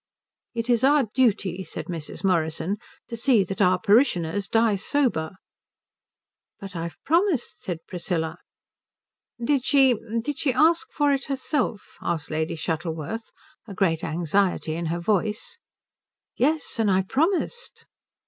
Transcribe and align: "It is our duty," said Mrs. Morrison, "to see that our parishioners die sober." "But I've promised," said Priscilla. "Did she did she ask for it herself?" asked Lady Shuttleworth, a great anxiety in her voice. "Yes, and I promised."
"It 0.55 0.67
is 0.67 0.83
our 0.83 1.03
duty," 1.13 1.63
said 1.63 1.85
Mrs. 1.85 2.23
Morrison, 2.23 2.77
"to 3.07 3.15
see 3.15 3.43
that 3.43 3.61
our 3.61 3.77
parishioners 3.79 4.47
die 4.47 4.73
sober." 4.73 5.35
"But 6.59 6.75
I've 6.75 6.97
promised," 7.05 7.61
said 7.61 7.85
Priscilla. 7.87 8.39
"Did 9.39 9.63
she 9.63 9.93
did 10.19 10.39
she 10.39 10.53
ask 10.53 10.87
for 10.91 11.13
it 11.13 11.25
herself?" 11.25 11.97
asked 12.01 12.31
Lady 12.31 12.55
Shuttleworth, 12.55 13.29
a 13.67 13.75
great 13.75 14.03
anxiety 14.03 14.73
in 14.73 14.87
her 14.87 14.99
voice. 14.99 15.59
"Yes, 16.35 16.79
and 16.79 16.89
I 16.89 17.03
promised." 17.03 17.85